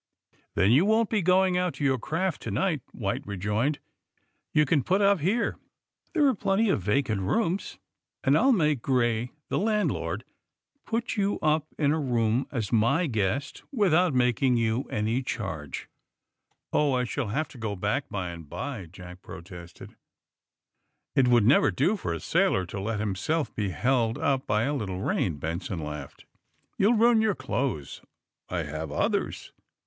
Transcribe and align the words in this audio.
*'Then 0.55 0.71
you 0.71 0.83
won't 0.83 1.11
be 1.11 1.21
going 1.21 1.59
out 1.59 1.75
to 1.75 1.83
your 1.83 1.99
craft 1.99 2.41
to 2.41 2.49
night," 2.49 2.81
White 2.91 3.21
rejoined. 3.27 3.77
'*You 4.51 4.65
can 4.65 4.81
put 4.81 4.99
up 4.99 5.19
AND 5.19 5.19
THE 5.19 5.23
SMUGGLERS 5.33 5.51
53 5.51 5.61
here. 5.61 6.15
There 6.23 6.27
are 6.27 6.33
plenty 6.33 6.69
of 6.69 6.81
vacant 6.81 7.21
rooms, 7.21 7.77
and 8.23 8.35
I'll 8.35 8.51
make 8.51 8.81
Gray, 8.81 9.29
the 9.49 9.59
landlord, 9.59 10.23
put 10.87 11.17
you 11.17 11.37
up 11.43 11.67
in 11.77 11.91
a 11.91 11.99
room 11.99 12.47
as 12.51 12.71
my 12.71 13.05
guest, 13.05 13.61
without 13.71 14.15
making 14.15 14.57
you 14.57 14.85
any 14.89 15.21
charge/^ 15.21 15.85
'^Oh, 16.73 16.99
I 16.99 17.03
shall 17.03 17.27
have 17.27 17.47
to 17.49 17.59
go 17.59 17.75
back 17.75 18.09
by 18.09 18.29
and 18.29 18.49
by,'' 18.49 18.87
Jack 18.87 19.21
protested. 19.21 19.89
*^ 19.89 19.91
Through 19.91 19.93
this 19.93 19.99
summer 20.01 20.41
storm!"' 20.41 21.13
Ned 21.15 21.15
White 21.15 21.21
protested. 21.21 21.21
*^It 21.21 21.27
would 21.31 21.45
never 21.45 21.69
do 21.69 21.95
for 21.95 22.13
a 22.15 22.19
sailor 22.19 22.65
to 22.65 22.79
let 22.79 22.99
him 22.99 23.13
self 23.15 23.53
be 23.53 23.69
held 23.69 24.17
up 24.17 24.47
by 24.47 24.63
a 24.63 24.73
little 24.73 25.01
rain," 25.01 25.37
Benson 25.37 25.77
laughed. 25.77 26.25
* 26.51 26.79
^You'll 26.79 26.97
ruin 26.97 27.21
your 27.21 27.35
clothes." 27.35 28.01
"I 28.49 28.63
have 28.63 28.91
others." 28.91 29.53